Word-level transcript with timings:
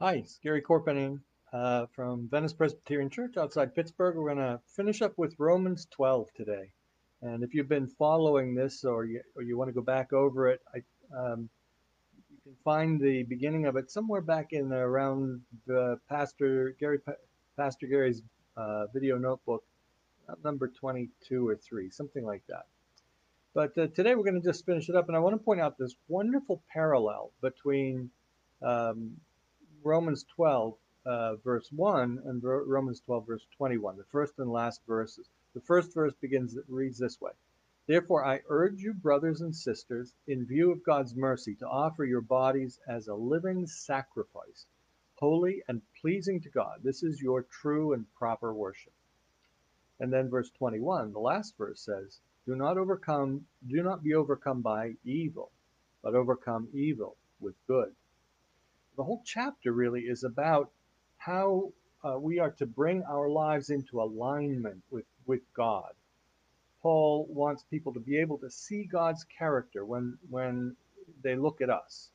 Hi, 0.00 0.12
it's 0.12 0.38
Gary 0.44 0.62
Corpening 0.62 1.18
uh, 1.52 1.86
from 1.86 2.28
Venice 2.28 2.52
Presbyterian 2.52 3.10
Church 3.10 3.36
outside 3.36 3.74
Pittsburgh. 3.74 4.14
We're 4.14 4.32
going 4.32 4.36
to 4.36 4.60
finish 4.76 5.02
up 5.02 5.18
with 5.18 5.34
Romans 5.40 5.88
12 5.90 6.28
today. 6.36 6.70
And 7.20 7.42
if 7.42 7.52
you've 7.52 7.68
been 7.68 7.88
following 7.88 8.54
this 8.54 8.84
or 8.84 9.06
you, 9.06 9.22
or 9.34 9.42
you 9.42 9.58
want 9.58 9.70
to 9.70 9.74
go 9.74 9.80
back 9.80 10.12
over 10.12 10.50
it, 10.50 10.60
I, 10.72 10.82
um, 11.18 11.50
you 12.30 12.36
can 12.44 12.54
find 12.62 13.00
the 13.00 13.24
beginning 13.24 13.66
of 13.66 13.74
it 13.74 13.90
somewhere 13.90 14.20
back 14.20 14.52
in 14.52 14.72
around 14.72 15.40
the 15.66 15.98
Pastor 16.08 16.76
Gary 16.78 17.00
Pastor 17.56 17.88
Gary's 17.88 18.22
uh, 18.56 18.86
video 18.94 19.18
notebook, 19.18 19.64
number 20.44 20.68
22 20.68 21.48
or 21.48 21.56
3, 21.56 21.90
something 21.90 22.24
like 22.24 22.44
that. 22.48 22.66
But 23.52 23.76
uh, 23.76 23.88
today 23.88 24.14
we're 24.14 24.22
going 24.22 24.40
to 24.40 24.48
just 24.48 24.64
finish 24.64 24.88
it 24.88 24.94
up, 24.94 25.08
and 25.08 25.16
I 25.16 25.18
want 25.18 25.34
to 25.34 25.44
point 25.44 25.60
out 25.60 25.76
this 25.76 25.96
wonderful 26.06 26.62
parallel 26.72 27.32
between 27.40 28.10
um, 28.62 29.16
Romans 29.84 30.24
12, 30.34 30.76
uh, 31.06 31.36
verse 31.36 31.70
1, 31.70 32.22
and 32.24 32.42
Romans 32.42 33.00
12, 33.00 33.26
verse 33.26 33.46
21, 33.56 33.96
the 33.96 34.04
first 34.04 34.38
and 34.38 34.50
last 34.50 34.80
verses. 34.86 35.28
The 35.54 35.60
first 35.60 35.94
verse 35.94 36.14
begins, 36.14 36.56
reads 36.68 36.98
this 36.98 37.20
way 37.20 37.32
Therefore, 37.86 38.24
I 38.24 38.42
urge 38.48 38.82
you, 38.82 38.92
brothers 38.92 39.40
and 39.40 39.54
sisters, 39.54 40.14
in 40.26 40.46
view 40.46 40.72
of 40.72 40.82
God's 40.82 41.14
mercy, 41.14 41.54
to 41.56 41.68
offer 41.68 42.04
your 42.04 42.20
bodies 42.20 42.80
as 42.88 43.08
a 43.08 43.14
living 43.14 43.66
sacrifice, 43.66 44.66
holy 45.14 45.62
and 45.68 45.80
pleasing 46.00 46.40
to 46.40 46.50
God. 46.50 46.82
This 46.82 47.02
is 47.02 47.22
your 47.22 47.42
true 47.42 47.92
and 47.92 48.12
proper 48.14 48.52
worship. 48.52 48.92
And 50.00 50.12
then 50.12 50.28
verse 50.28 50.50
21, 50.50 51.12
the 51.12 51.18
last 51.20 51.56
verse 51.56 51.80
says, 51.80 52.20
Do 52.46 52.56
not 52.56 52.78
overcome, 52.78 53.46
do 53.66 53.82
not 53.82 54.02
be 54.02 54.14
overcome 54.14 54.60
by 54.60 54.96
evil, 55.04 55.52
but 56.02 56.14
overcome 56.14 56.68
evil 56.72 57.16
with 57.40 57.54
good 57.66 57.94
the 58.98 59.04
whole 59.04 59.22
chapter 59.24 59.72
really 59.72 60.02
is 60.02 60.24
about 60.24 60.72
how 61.18 61.72
uh, 62.04 62.18
we 62.18 62.40
are 62.40 62.50
to 62.50 62.66
bring 62.66 63.04
our 63.04 63.30
lives 63.30 63.70
into 63.70 64.02
alignment 64.02 64.82
with, 64.90 65.04
with 65.24 65.40
God. 65.54 65.92
Paul 66.82 67.26
wants 67.30 67.62
people 67.70 67.94
to 67.94 68.00
be 68.00 68.18
able 68.18 68.38
to 68.38 68.50
see 68.50 68.84
God's 68.84 69.24
character 69.38 69.84
when, 69.84 70.18
when 70.28 70.76
they 71.22 71.36
look 71.36 71.60
at 71.60 71.70
us. 71.70 72.10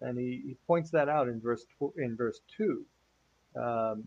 And 0.00 0.18
he, 0.18 0.42
he 0.46 0.56
points 0.66 0.90
that 0.90 1.10
out 1.10 1.28
in 1.28 1.38
verse, 1.38 1.66
in 1.98 2.16
verse 2.16 2.40
2, 2.56 2.84
um, 3.54 4.04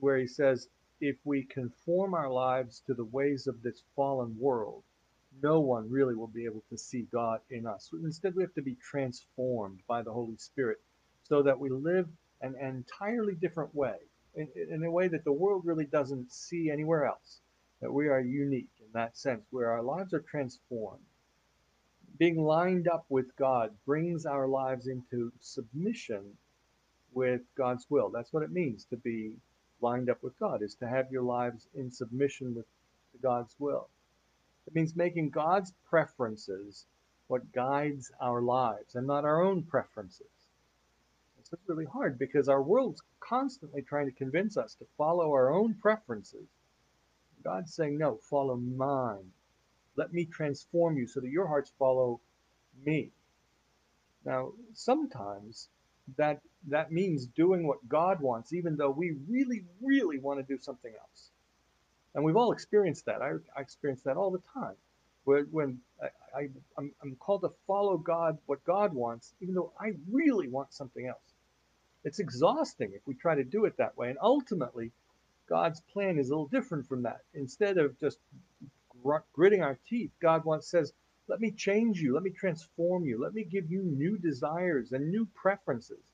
where 0.00 0.16
he 0.16 0.26
says, 0.26 0.68
If 1.02 1.16
we 1.24 1.42
conform 1.42 2.14
our 2.14 2.30
lives 2.30 2.82
to 2.86 2.94
the 2.94 3.04
ways 3.04 3.46
of 3.46 3.62
this 3.62 3.82
fallen 3.94 4.34
world, 4.38 4.82
no 5.42 5.60
one 5.60 5.90
really 5.90 6.14
will 6.14 6.26
be 6.26 6.46
able 6.46 6.62
to 6.70 6.78
see 6.78 7.06
God 7.12 7.40
in 7.50 7.66
us. 7.66 7.90
Instead, 7.92 8.34
we 8.34 8.42
have 8.42 8.54
to 8.54 8.62
be 8.62 8.76
transformed 8.76 9.80
by 9.86 10.00
the 10.00 10.12
Holy 10.12 10.38
Spirit 10.38 10.78
so 11.24 11.42
that 11.42 11.58
we 11.58 11.68
live 11.70 12.06
an, 12.40 12.54
an 12.60 12.76
entirely 12.76 13.34
different 13.34 13.74
way, 13.74 13.96
in, 14.34 14.48
in 14.70 14.84
a 14.84 14.90
way 14.90 15.08
that 15.08 15.24
the 15.24 15.32
world 15.32 15.62
really 15.64 15.86
doesn't 15.86 16.32
see 16.32 16.70
anywhere 16.70 17.04
else. 17.06 17.40
That 17.80 17.92
we 17.92 18.08
are 18.08 18.20
unique 18.20 18.70
in 18.78 18.86
that 18.94 19.16
sense, 19.16 19.44
where 19.50 19.70
our 19.70 19.82
lives 19.82 20.14
are 20.14 20.20
transformed. 20.20 21.02
Being 22.18 22.42
lined 22.42 22.88
up 22.88 23.04
with 23.08 23.34
God 23.36 23.72
brings 23.84 24.24
our 24.24 24.46
lives 24.46 24.86
into 24.86 25.32
submission 25.40 26.22
with 27.12 27.42
God's 27.56 27.86
will. 27.90 28.08
That's 28.08 28.32
what 28.32 28.42
it 28.42 28.52
means 28.52 28.84
to 28.86 28.96
be 28.96 29.36
lined 29.80 30.08
up 30.08 30.22
with 30.22 30.38
God, 30.38 30.62
is 30.62 30.74
to 30.76 30.88
have 30.88 31.10
your 31.10 31.22
lives 31.22 31.66
in 31.74 31.90
submission 31.90 32.54
with 32.54 32.66
God's 33.22 33.54
will. 33.58 33.88
It 34.66 34.74
means 34.74 34.96
making 34.96 35.30
God's 35.30 35.72
preferences 35.88 36.86
what 37.26 37.52
guides 37.52 38.10
our 38.20 38.40
lives 38.40 38.94
and 38.94 39.06
not 39.06 39.24
our 39.24 39.42
own 39.42 39.62
preferences. 39.62 40.26
Is 41.54 41.68
really 41.68 41.84
hard 41.84 42.18
because 42.18 42.48
our 42.48 42.62
world's 42.62 43.00
constantly 43.20 43.80
trying 43.80 44.06
to 44.06 44.12
convince 44.12 44.56
us 44.56 44.74
to 44.74 44.86
follow 44.98 45.30
our 45.30 45.52
own 45.52 45.74
preferences. 45.80 46.48
God's 47.44 47.72
saying, 47.72 47.96
no, 47.96 48.18
follow 48.28 48.56
mine. 48.56 49.30
Let 49.94 50.12
me 50.12 50.24
transform 50.24 50.96
you 50.96 51.06
so 51.06 51.20
that 51.20 51.30
your 51.30 51.46
hearts 51.46 51.70
follow 51.78 52.20
me. 52.84 53.12
Now, 54.24 54.50
sometimes 54.72 55.68
that 56.16 56.40
that 56.66 56.90
means 56.90 57.26
doing 57.26 57.68
what 57.68 57.88
God 57.88 58.20
wants, 58.20 58.52
even 58.52 58.76
though 58.76 58.90
we 58.90 59.14
really, 59.28 59.62
really 59.80 60.18
want 60.18 60.40
to 60.40 60.52
do 60.52 60.60
something 60.60 60.92
else. 60.92 61.30
And 62.16 62.24
we've 62.24 62.36
all 62.36 62.50
experienced 62.50 63.06
that. 63.06 63.22
I, 63.22 63.34
I 63.56 63.60
experience 63.60 64.02
that 64.02 64.16
all 64.16 64.32
the 64.32 64.42
time. 64.52 64.74
When, 65.22 65.46
when 65.52 65.78
I, 66.02 66.06
I, 66.36 66.48
I'm, 66.78 66.92
I'm 67.00 67.14
called 67.16 67.42
to 67.42 67.52
follow 67.64 67.96
God, 67.96 68.38
what 68.46 68.64
God 68.64 68.92
wants, 68.92 69.34
even 69.40 69.54
though 69.54 69.72
I 69.78 69.92
really 70.10 70.48
want 70.48 70.72
something 70.74 71.06
else. 71.06 71.33
It's 72.04 72.18
exhausting 72.18 72.92
if 72.94 73.06
we 73.06 73.14
try 73.14 73.34
to 73.34 73.44
do 73.44 73.64
it 73.64 73.76
that 73.78 73.96
way. 73.96 74.10
And 74.10 74.18
ultimately, 74.20 74.92
God's 75.48 75.80
plan 75.80 76.18
is 76.18 76.28
a 76.28 76.32
little 76.32 76.48
different 76.48 76.86
from 76.86 77.02
that. 77.02 77.22
Instead 77.34 77.78
of 77.78 77.98
just 77.98 78.18
gritting 79.32 79.62
our 79.62 79.78
teeth, 79.88 80.10
God 80.20 80.44
wants 80.44 80.68
says, 80.68 80.92
"Let 81.28 81.40
me 81.40 81.50
change 81.50 82.00
you. 82.00 82.14
Let 82.14 82.22
me 82.22 82.30
transform 82.30 83.04
you. 83.04 83.18
Let 83.18 83.34
me 83.34 83.44
give 83.44 83.70
you 83.70 83.82
new 83.82 84.18
desires 84.18 84.92
and 84.92 85.10
new 85.10 85.26
preferences." 85.34 86.12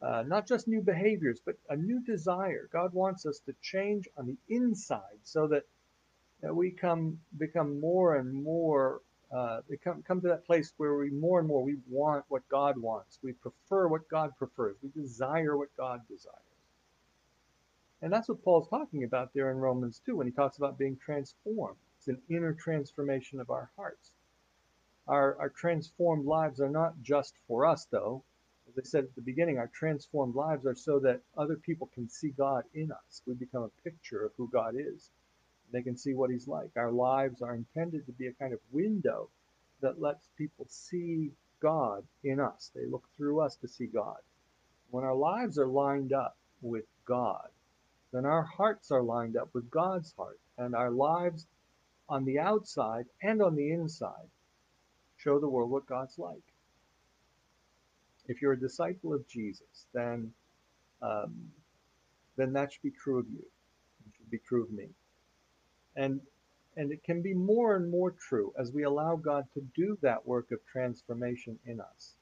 Uh, 0.00 0.22
not 0.22 0.46
just 0.46 0.68
new 0.68 0.80
behaviors, 0.80 1.40
but 1.44 1.58
a 1.68 1.76
new 1.76 2.00
desire. 2.00 2.68
God 2.72 2.94
wants 2.94 3.26
us 3.26 3.40
to 3.40 3.52
change 3.60 4.08
on 4.16 4.26
the 4.26 4.36
inside 4.48 5.18
so 5.24 5.48
that, 5.48 5.64
that 6.40 6.54
we 6.54 6.70
come 6.70 7.20
become 7.36 7.80
more 7.80 8.14
and 8.14 8.32
more 8.32 9.00
uh, 9.30 9.60
come, 9.84 10.02
come 10.02 10.20
to 10.22 10.28
that 10.28 10.46
place 10.46 10.72
where 10.78 10.96
we 10.96 11.10
more 11.10 11.38
and 11.38 11.48
more 11.48 11.62
we 11.62 11.76
want 11.88 12.24
what 12.28 12.48
God 12.48 12.78
wants. 12.78 13.18
We 13.22 13.32
prefer 13.32 13.88
what 13.88 14.08
God 14.08 14.32
prefers. 14.38 14.76
We 14.82 14.88
desire 14.90 15.56
what 15.56 15.68
God 15.76 16.00
desires. 16.08 16.34
And 18.00 18.12
that's 18.12 18.28
what 18.28 18.42
Paul's 18.42 18.68
talking 18.68 19.04
about 19.04 19.34
there 19.34 19.50
in 19.50 19.58
Romans 19.58 20.00
2 20.06 20.16
when 20.16 20.26
he 20.26 20.32
talks 20.32 20.56
about 20.56 20.78
being 20.78 20.96
transformed. 20.96 21.76
It's 21.98 22.08
an 22.08 22.22
inner 22.30 22.54
transformation 22.54 23.40
of 23.40 23.50
our 23.50 23.70
hearts. 23.76 24.12
Our, 25.08 25.36
our 25.38 25.48
transformed 25.48 26.24
lives 26.24 26.60
are 26.60 26.68
not 26.68 27.00
just 27.02 27.34
for 27.48 27.66
us, 27.66 27.86
though. 27.90 28.22
As 28.68 28.78
I 28.78 28.82
said 28.82 29.04
at 29.04 29.14
the 29.14 29.22
beginning, 29.22 29.58
our 29.58 29.70
transformed 29.74 30.36
lives 30.36 30.64
are 30.64 30.74
so 30.74 31.00
that 31.00 31.22
other 31.36 31.56
people 31.56 31.88
can 31.94 32.08
see 32.08 32.30
God 32.30 32.64
in 32.74 32.92
us. 32.92 33.22
We 33.26 33.34
become 33.34 33.62
a 33.62 33.82
picture 33.82 34.24
of 34.24 34.32
who 34.36 34.48
God 34.48 34.74
is. 34.76 35.10
They 35.72 35.82
can 35.82 35.96
see 35.96 36.14
what 36.14 36.30
he's 36.30 36.48
like. 36.48 36.70
Our 36.76 36.90
lives 36.90 37.42
are 37.42 37.54
intended 37.54 38.06
to 38.06 38.12
be 38.12 38.26
a 38.26 38.32
kind 38.32 38.52
of 38.52 38.60
window 38.72 39.28
that 39.80 40.00
lets 40.00 40.28
people 40.36 40.66
see 40.68 41.30
God 41.60 42.04
in 42.24 42.40
us. 42.40 42.70
They 42.74 42.86
look 42.86 43.04
through 43.16 43.40
us 43.40 43.56
to 43.56 43.68
see 43.68 43.86
God. 43.86 44.18
When 44.90 45.04
our 45.04 45.14
lives 45.14 45.58
are 45.58 45.66
lined 45.66 46.12
up 46.12 46.36
with 46.62 46.84
God, 47.04 47.48
then 48.12 48.24
our 48.24 48.42
hearts 48.42 48.90
are 48.90 49.02
lined 49.02 49.36
up 49.36 49.50
with 49.52 49.70
God's 49.70 50.12
heart, 50.16 50.40
and 50.56 50.74
our 50.74 50.90
lives 50.90 51.46
on 52.08 52.24
the 52.24 52.38
outside 52.38 53.04
and 53.22 53.42
on 53.42 53.54
the 53.54 53.70
inside 53.70 54.28
show 55.18 55.38
the 55.38 55.48
world 55.48 55.70
what 55.70 55.86
God's 55.86 56.18
like. 56.18 56.42
If 58.26 58.40
you're 58.40 58.52
a 58.52 58.60
disciple 58.60 59.12
of 59.12 59.26
Jesus, 59.28 59.86
then 59.92 60.32
um, 61.02 61.50
then 62.36 62.52
that 62.54 62.72
should 62.72 62.82
be 62.82 62.90
true 62.90 63.18
of 63.18 63.26
you. 63.28 63.38
It 63.38 64.12
should 64.16 64.30
be 64.30 64.38
true 64.38 64.62
of 64.62 64.70
me. 64.70 64.88
And 65.98 66.20
and 66.76 66.92
it 66.92 67.02
can 67.02 67.22
be 67.22 67.34
more 67.34 67.74
and 67.74 67.90
more 67.90 68.12
true 68.12 68.54
as 68.56 68.72
we 68.72 68.84
allow 68.84 69.16
God 69.16 69.46
to 69.54 69.60
do 69.74 69.98
that 70.00 70.24
work 70.24 70.52
of 70.52 70.64
transformation 70.64 71.58
in 71.66 71.80
us. 71.80 72.14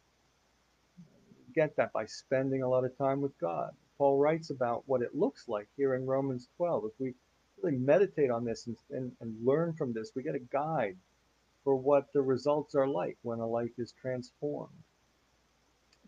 Get 1.54 1.76
that 1.76 1.92
by 1.92 2.06
spending 2.06 2.62
a 2.62 2.68
lot 2.68 2.86
of 2.86 2.96
time 2.96 3.20
with 3.20 3.38
God. 3.38 3.72
Paul 3.98 4.18
writes 4.18 4.48
about 4.48 4.84
what 4.86 5.02
it 5.02 5.14
looks 5.14 5.46
like 5.46 5.68
here 5.76 5.94
in 5.94 6.06
Romans 6.06 6.48
12. 6.56 6.84
If 6.86 6.92
we 6.98 7.14
really 7.62 7.76
meditate 7.76 8.30
on 8.30 8.46
this 8.46 8.66
and, 8.66 8.76
and, 8.90 9.12
and 9.20 9.46
learn 9.46 9.74
from 9.74 9.92
this, 9.92 10.12
we 10.14 10.22
get 10.22 10.34
a 10.34 10.40
guide 10.40 10.96
for 11.62 11.76
what 11.76 12.10
the 12.14 12.22
results 12.22 12.74
are 12.74 12.88
like 12.88 13.18
when 13.22 13.40
a 13.40 13.46
life 13.46 13.78
is 13.78 13.92
transformed. 14.00 14.72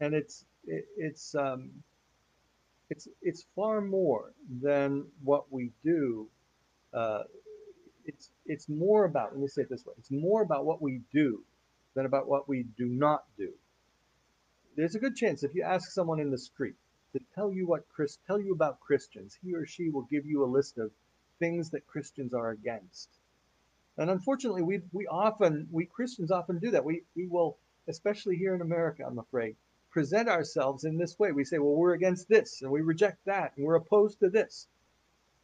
And 0.00 0.14
it's 0.14 0.44
it, 0.66 0.87
it's 0.96 1.34
um, 1.34 1.70
it's 2.88 3.08
it's 3.20 3.44
far 3.54 3.82
more 3.82 4.32
than 4.62 5.04
what 5.22 5.52
we 5.52 5.72
do 5.84 6.28
uh, 6.94 7.25
it's 8.08 8.31
it's 8.46 8.69
more 8.69 9.05
about 9.05 9.32
let 9.32 9.40
me 9.40 9.46
say 9.46 9.62
it 9.62 9.69
this 9.69 9.84
way 9.84 9.93
it's 9.99 10.10
more 10.10 10.43
about 10.43 10.64
what 10.64 10.81
we 10.81 11.02
do 11.12 11.44
than 11.94 12.06
about 12.06 12.26
what 12.26 12.49
we 12.49 12.64
do 12.76 12.87
not 12.87 13.25
do. 13.37 13.52
There's 14.76 14.94
a 14.94 15.00
good 15.00 15.14
chance 15.14 15.43
if 15.43 15.55
you 15.55 15.62
ask 15.62 15.90
someone 15.90 16.19
in 16.19 16.31
the 16.31 16.38
street 16.38 16.76
to 17.12 17.20
tell 17.34 17.52
you 17.52 17.66
what 17.66 17.88
Chris 17.88 18.19
tell 18.26 18.40
you 18.40 18.52
about 18.52 18.81
Christians 18.81 19.38
he 19.43 19.55
or 19.55 19.66
she 19.66 19.90
will 19.90 20.06
give 20.10 20.25
you 20.25 20.43
a 20.43 20.55
list 20.56 20.78
of 20.78 20.90
things 21.38 21.70
that 21.70 21.87
Christians 21.87 22.32
are 22.32 22.50
against. 22.50 23.10
And 23.99 24.10
unfortunately 24.10 24.62
we 24.62 24.81
we 24.93 25.06
often 25.06 25.69
we 25.70 25.84
Christians 25.84 26.31
often 26.31 26.58
do 26.58 26.70
that. 26.70 26.84
We 26.84 27.02
we 27.14 27.26
will 27.26 27.58
especially 27.88 28.37
here 28.37 28.55
in 28.55 28.62
America 28.62 29.05
I'm 29.06 29.19
afraid 29.19 29.56
present 29.90 30.28
ourselves 30.28 30.84
in 30.84 30.96
this 30.96 31.19
way. 31.19 31.32
We 31.32 31.44
say 31.44 31.58
well 31.58 31.76
we're 31.76 31.93
against 31.93 32.26
this 32.26 32.62
and 32.62 32.70
we 32.70 32.81
reject 32.81 33.22
that 33.26 33.52
and 33.56 33.66
we're 33.66 33.75
opposed 33.75 34.20
to 34.20 34.31
this 34.31 34.66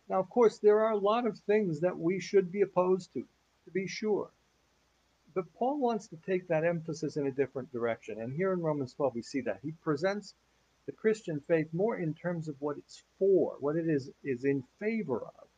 now, 0.09 0.21
of 0.21 0.29
course, 0.29 0.59
there 0.59 0.81
are 0.81 0.93
a 0.93 0.99
lot 0.99 1.27
of 1.27 1.39
things 1.39 1.81
that 1.81 1.99
we 1.99 2.21
should 2.21 2.53
be 2.53 2.61
opposed 2.61 3.13
to, 3.15 3.21
to 3.65 3.71
be 3.71 3.87
sure. 3.87 4.31
But 5.35 5.53
Paul 5.55 5.81
wants 5.81 6.09
to 6.09 6.17
take 6.17 6.47
that 6.49 6.65
emphasis 6.65 7.17
in 7.17 7.27
a 7.27 7.33
different 7.33 7.73
direction. 7.73 8.21
And 8.21 8.33
here 8.33 8.53
in 8.53 8.61
Romans 8.61 8.93
12, 8.95 9.15
we 9.15 9.23
see 9.23 9.41
that. 9.43 9.61
He 9.63 9.73
presents 9.73 10.35
the 10.87 10.93
Christian 10.93 11.41
faith 11.49 11.73
more 11.73 11.97
in 11.97 12.15
terms 12.15 12.49
of 12.49 12.61
what 12.61 12.77
it's 12.77 13.03
for, 13.19 13.57
what 13.61 13.77
it 13.77 13.89
is 13.89 14.11
is 14.23 14.45
in 14.45 14.63
favor 14.79 15.23
of, 15.23 15.49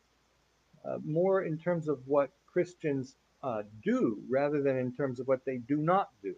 uh, 0.84 0.98
more 1.04 1.43
in 1.43 1.58
terms 1.58 1.88
of 1.88 2.06
what 2.06 2.31
Christians 2.46 3.16
uh, 3.43 3.64
do 3.82 4.22
rather 4.31 4.62
than 4.62 4.78
in 4.78 4.93
terms 4.93 5.19
of 5.20 5.26
what 5.26 5.44
they 5.44 5.58
do 5.58 5.76
not 5.76 6.10
do. 6.22 6.37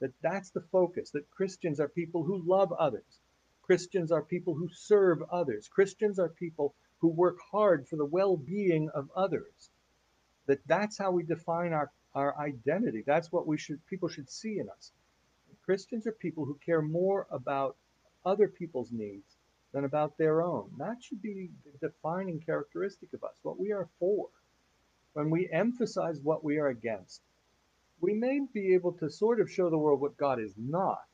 That 0.00 0.12
that's 0.20 0.50
the 0.50 0.60
focus. 0.60 1.10
That 1.10 1.30
Christians 1.30 1.80
are 1.80 1.88
people 1.88 2.24
who 2.24 2.42
love 2.44 2.72
others. 2.72 3.20
Christians 3.62 4.12
are 4.12 4.22
people 4.22 4.54
who 4.54 4.68
serve 4.68 5.22
others. 5.30 5.68
Christians 5.68 6.18
are 6.18 6.28
people 6.28 6.74
who 6.98 7.08
work 7.08 7.38
hard 7.50 7.86
for 7.86 7.96
the 7.96 8.04
well-being 8.04 8.88
of 8.94 9.10
others. 9.14 9.70
That 10.46 10.60
that's 10.66 10.96
how 10.96 11.10
we 11.10 11.22
define 11.24 11.72
our, 11.72 11.90
our 12.14 12.38
identity. 12.38 13.02
That's 13.06 13.32
what 13.32 13.46
we 13.46 13.58
should 13.58 13.84
people 13.86 14.08
should 14.08 14.30
see 14.30 14.58
in 14.58 14.68
us. 14.68 14.92
Christians 15.64 16.06
are 16.06 16.12
people 16.12 16.44
who 16.44 16.58
care 16.64 16.82
more 16.82 17.26
about 17.30 17.76
other 18.24 18.46
people's 18.48 18.92
needs 18.92 19.36
than 19.72 19.84
about 19.84 20.16
their 20.16 20.40
own. 20.42 20.70
That 20.78 21.02
should 21.02 21.20
be 21.20 21.50
the 21.64 21.88
defining 21.88 22.40
characteristic 22.40 23.12
of 23.12 23.24
us, 23.24 23.36
what 23.42 23.58
we 23.58 23.72
are 23.72 23.88
for. 23.98 24.28
When 25.14 25.30
we 25.30 25.50
emphasize 25.50 26.20
what 26.20 26.44
we 26.44 26.58
are 26.58 26.68
against, 26.68 27.20
we 28.00 28.14
may 28.14 28.40
be 28.52 28.74
able 28.74 28.92
to 28.92 29.10
sort 29.10 29.40
of 29.40 29.50
show 29.50 29.70
the 29.70 29.78
world 29.78 30.00
what 30.00 30.16
God 30.16 30.40
is 30.40 30.54
not. 30.56 31.04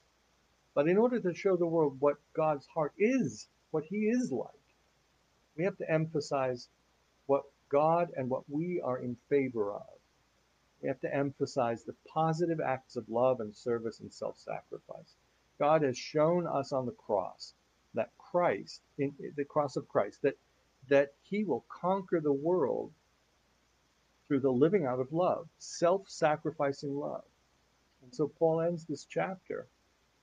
But 0.75 0.89
in 0.89 0.99
order 0.99 1.21
to 1.21 1.35
show 1.35 1.57
the 1.57 1.67
world 1.67 1.97
what 2.01 2.17
God's 2.35 2.67
heart 2.67 2.93
is, 2.99 3.47
what 3.71 3.85
he 3.85 4.09
is 4.09 4.33
like, 4.33 4.62
we 5.57 5.65
have 5.65 5.77
to 5.79 5.91
emphasize 5.91 6.69
what 7.27 7.45
God 7.69 8.11
and 8.17 8.29
what 8.29 8.49
we 8.49 8.81
are 8.81 8.99
in 8.99 9.17
favor 9.29 9.73
of. 9.73 9.87
We 10.83 10.89
have 10.89 11.01
to 11.01 11.15
emphasize 11.15 11.85
the 11.85 11.95
positive 12.13 12.61
acts 12.61 12.97
of 12.97 13.09
love 13.09 13.41
and 13.41 13.55
service 13.55 14.01
and 14.01 14.13
self 14.13 14.39
sacrifice. 14.39 15.15
God 15.59 15.83
has 15.83 15.97
shown 15.97 16.47
us 16.47 16.73
on 16.73 16.87
the 16.87 16.93
cross 16.93 17.55
that 17.95 18.11
Christ, 18.19 18.81
in 18.99 19.15
the 19.37 19.45
cross 19.45 19.77
of 19.77 19.89
Christ, 19.89 20.23
that, 20.23 20.37
that 20.89 21.15
he 21.23 21.45
will 21.45 21.65
conquer 21.69 22.21
the 22.21 22.33
world 22.33 22.93
through 24.27 24.41
the 24.41 24.51
living 24.51 24.87
out 24.87 24.99
of 24.99 25.13
love, 25.13 25.49
self 25.59 26.09
sacrificing 26.09 26.97
love. 26.97 27.25
And 28.03 28.15
so 28.15 28.27
Paul 28.27 28.63
ends 28.63 28.85
this 28.85 29.05
chapter 29.05 29.69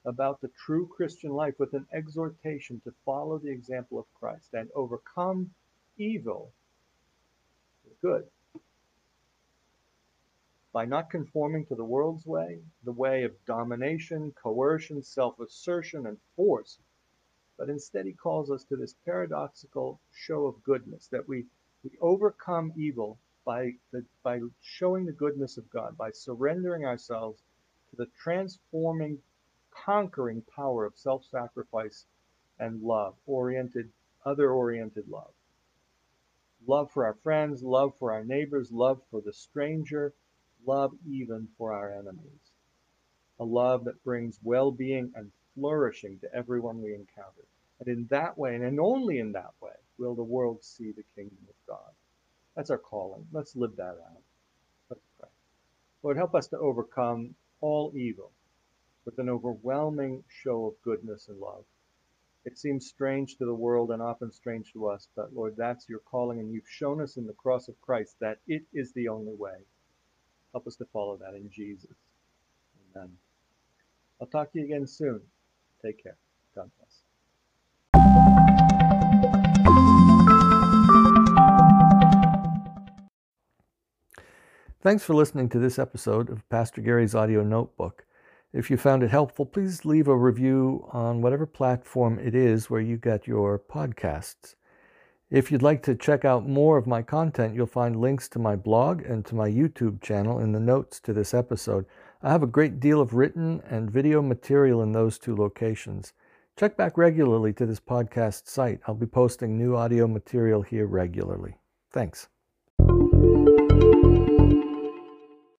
about 0.05 0.41
the 0.41 0.49
true 0.65 0.87
Christian 0.87 1.31
life 1.31 1.55
with 1.59 1.73
an 1.73 1.85
exhortation 1.93 2.81
to 2.83 2.93
follow 3.05 3.37
the 3.37 3.51
example 3.51 3.99
of 3.99 4.05
Christ 4.19 4.53
and 4.53 4.69
overcome 4.73 5.51
evil 5.97 6.51
with 7.83 7.99
good. 8.01 8.23
By 10.71 10.85
not 10.85 11.09
conforming 11.09 11.65
to 11.65 11.75
the 11.75 11.83
world's 11.83 12.25
way, 12.25 12.59
the 12.83 12.91
way 12.91 13.23
of 13.23 13.33
domination, 13.45 14.31
coercion, 14.41 15.03
self 15.03 15.39
assertion, 15.39 16.05
and 16.05 16.17
force, 16.35 16.77
but 17.57 17.69
instead 17.69 18.05
he 18.05 18.13
calls 18.13 18.49
us 18.49 18.63
to 18.65 18.77
this 18.77 18.95
paradoxical 19.03 19.99
show 20.13 20.45
of 20.45 20.63
goodness 20.63 21.07
that 21.07 21.27
we, 21.27 21.45
we 21.83 21.91
overcome 21.99 22.71
evil 22.77 23.17
by, 23.45 23.73
the, 23.91 24.05
by 24.23 24.39
showing 24.61 25.05
the 25.05 25.11
goodness 25.11 25.57
of 25.57 25.69
God, 25.71 25.97
by 25.97 26.11
surrendering 26.11 26.85
ourselves 26.85 27.41
to 27.89 27.95
the 27.97 28.07
transforming, 28.21 29.17
conquering 29.85 30.41
power 30.55 30.85
of 30.85 30.97
self 30.97 31.25
sacrifice 31.25 32.05
and 32.59 32.81
love, 32.81 33.15
oriented, 33.25 33.89
other 34.25 34.51
oriented 34.51 35.07
love. 35.09 35.31
Love 36.67 36.91
for 36.91 37.05
our 37.05 37.13
friends, 37.23 37.63
love 37.63 37.93
for 37.97 38.11
our 38.11 38.23
neighbors, 38.23 38.71
love 38.71 39.01
for 39.09 39.21
the 39.21 39.33
stranger, 39.33 40.13
love 40.65 40.91
even 41.07 41.47
for 41.57 41.71
our 41.73 41.91
enemies. 41.91 42.51
A 43.39 43.45
love 43.45 43.85
that 43.85 44.03
brings 44.03 44.39
well 44.43 44.71
being 44.71 45.11
and 45.15 45.31
flourishing 45.55 46.19
to 46.19 46.35
everyone 46.35 46.81
we 46.81 46.93
encounter. 46.93 47.45
And 47.79 47.87
in 47.87 48.07
that 48.09 48.37
way, 48.37 48.55
and 48.55 48.79
only 48.79 49.19
in 49.19 49.31
that 49.31 49.53
way, 49.61 49.71
will 49.97 50.15
the 50.15 50.23
world 50.23 50.63
see 50.63 50.91
the 50.91 51.05
kingdom 51.15 51.37
of 51.47 51.55
God. 51.67 51.91
That's 52.55 52.69
our 52.69 52.77
calling. 52.77 53.25
Let's 53.31 53.55
live 53.55 53.77
that 53.77 53.95
out. 54.05 54.21
Let's 54.89 55.01
pray. 55.17 55.29
Lord, 56.03 56.17
help 56.17 56.35
us 56.35 56.47
to 56.47 56.57
overcome 56.57 57.35
all 57.61 57.93
evil 57.95 58.31
with 59.05 59.17
an 59.19 59.29
overwhelming 59.29 60.23
show 60.27 60.65
of 60.67 60.81
goodness 60.83 61.27
and 61.27 61.39
love. 61.39 61.63
It 62.45 62.57
seems 62.57 62.87
strange 62.87 63.37
to 63.37 63.45
the 63.45 63.53
world 63.53 63.91
and 63.91 64.01
often 64.01 64.31
strange 64.31 64.71
to 64.73 64.87
us, 64.87 65.07
but 65.15 65.33
Lord, 65.33 65.55
that's 65.57 65.89
your 65.89 65.99
calling, 65.99 66.39
and 66.39 66.51
you've 66.51 66.69
shown 66.69 67.01
us 67.01 67.17
in 67.17 67.27
the 67.27 67.33
cross 67.33 67.67
of 67.67 67.79
Christ 67.81 68.15
that 68.21 68.39
it 68.47 68.63
is 68.73 68.93
the 68.93 69.07
only 69.07 69.33
way. 69.33 69.65
Help 70.53 70.65
us 70.65 70.75
to 70.77 70.85
follow 70.85 71.17
that 71.17 71.35
in 71.35 71.49
Jesus. 71.51 71.95
Amen. 72.95 73.11
I'll 74.19 74.27
talk 74.27 74.51
to 74.53 74.59
you 74.59 74.65
again 74.65 74.87
soon. 74.87 75.21
Take 75.83 76.01
care. 76.01 76.17
God 76.55 76.71
bless. 76.77 77.03
Thanks 84.81 85.03
for 85.03 85.13
listening 85.13 85.49
to 85.49 85.59
this 85.59 85.77
episode 85.77 86.29
of 86.29 86.47
Pastor 86.49 86.81
Gary's 86.81 87.13
Audio 87.13 87.43
Notebook. 87.43 88.05
If 88.51 88.71
you 88.71 88.77
found 88.77 89.03
it 89.03 89.11
helpful, 89.11 89.45
please 89.45 89.85
leave 89.85 90.07
a 90.07 90.17
review 90.17 90.87
on 90.91 91.21
whatever 91.21 91.45
platform 91.45 92.17
it 92.17 92.33
is 92.33 92.69
where 92.69 92.81
you 92.81 92.97
get 92.97 93.27
your 93.27 93.59
podcasts. 93.59 94.55
If 95.29 95.51
you'd 95.51 95.61
like 95.61 95.83
to 95.83 95.93
check 95.93 96.25
out 96.25 96.47
more 96.47 96.75
of 96.75 96.87
my 96.87 97.03
content, 97.03 97.53
you'll 97.53 97.67
find 97.67 97.95
links 97.95 98.27
to 98.29 98.39
my 98.39 98.55
blog 98.55 99.03
and 99.03 99.23
to 99.27 99.35
my 99.35 99.47
YouTube 99.47 100.01
channel 100.01 100.39
in 100.39 100.51
the 100.51 100.59
notes 100.59 100.99
to 101.01 101.13
this 101.13 101.35
episode. 101.35 101.85
I 102.23 102.31
have 102.31 102.41
a 102.41 102.47
great 102.47 102.79
deal 102.79 102.99
of 102.99 103.13
written 103.13 103.61
and 103.69 103.91
video 103.91 104.23
material 104.23 104.81
in 104.81 104.93
those 104.93 105.19
two 105.19 105.35
locations. 105.35 106.13
Check 106.57 106.75
back 106.75 106.97
regularly 106.97 107.53
to 107.53 107.67
this 107.67 107.79
podcast 107.79 108.47
site. 108.47 108.79
I'll 108.87 108.95
be 108.95 109.05
posting 109.05 109.55
new 109.55 109.75
audio 109.75 110.07
material 110.07 110.63
here 110.63 110.87
regularly. 110.87 111.57
Thanks. 111.91 112.27